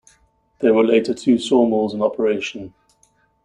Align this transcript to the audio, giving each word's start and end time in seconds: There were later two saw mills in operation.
There 0.61 0.73
were 0.73 0.83
later 0.83 1.13
two 1.13 1.37
saw 1.37 1.63
mills 1.69 1.93
in 1.93 2.01
operation. 2.01 2.73